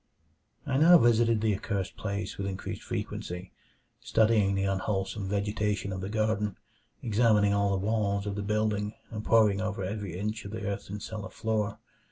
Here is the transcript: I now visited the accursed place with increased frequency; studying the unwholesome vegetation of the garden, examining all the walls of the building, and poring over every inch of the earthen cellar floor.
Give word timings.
I 0.65 0.77
now 0.77 0.97
visited 0.97 1.41
the 1.41 1.55
accursed 1.55 1.95
place 1.95 2.35
with 2.35 2.47
increased 2.47 2.81
frequency; 2.81 3.51
studying 3.99 4.55
the 4.55 4.63
unwholesome 4.63 5.29
vegetation 5.29 5.91
of 5.93 6.01
the 6.01 6.09
garden, 6.09 6.57
examining 7.03 7.53
all 7.53 7.69
the 7.69 7.85
walls 7.85 8.25
of 8.25 8.33
the 8.33 8.41
building, 8.41 8.95
and 9.11 9.23
poring 9.23 9.61
over 9.61 9.83
every 9.83 10.17
inch 10.17 10.43
of 10.43 10.53
the 10.53 10.65
earthen 10.65 10.99
cellar 11.01 11.29
floor. 11.29 11.77